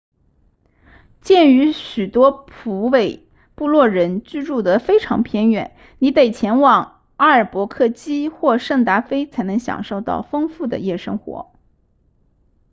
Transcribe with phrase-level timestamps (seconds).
[1.21, 11.51] 鉴于许多普韦布洛人居住得非常偏远你得前往阿尔伯克基或圣达菲才能享受到丰富的夜生活